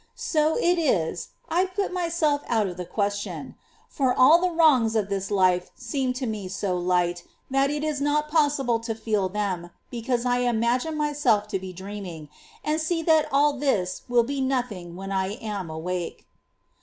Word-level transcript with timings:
So 0.15 0.57
it 0.57 0.79
is, 0.79 1.27
I 1.47 1.65
put 1.67 1.93
myself 1.93 2.41
out 2.47 2.65
of 2.65 2.75
the 2.75 2.87
question; 2.87 3.53
for 3.87 4.17
all 4.17 4.41
the 4.41 4.49
wrongs 4.49 4.95
of 4.95 5.09
this 5.09 5.29
life 5.29 5.69
seem 5.75 6.11
to 6.13 6.25
me 6.25 6.47
so 6.47 6.75
light, 6.75 7.23
that 7.51 7.69
it 7.69 7.83
is 7.83 8.01
not 8.01 8.27
possible 8.27 8.79
to 8.79 8.95
feel 8.95 9.29
them, 9.29 9.69
because 9.91 10.25
I 10.25 10.37
imagine 10.39 10.97
myself 10.97 11.47
to 11.49 11.59
be 11.59 11.71
dreaming, 11.71 12.29
and 12.63 12.81
see 12.81 13.03
that 13.03 13.27
all 13.31 13.53
this 13.59 14.01
will 14.09 14.23
be 14.23 14.41
nothing 14.41 14.95
when 14.95 15.11
I 15.11 15.33
am 15.33 15.69
awake. 15.69 16.25